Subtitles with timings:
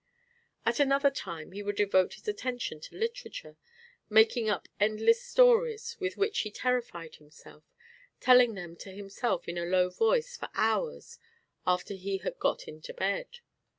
[0.65, 3.55] At another time he would devote his attention to literature,
[4.09, 7.65] making up endless stories with which he terrified himself,
[8.19, 11.19] telling them to himself in a low voice for hours
[11.67, 13.41] after he had got into bed.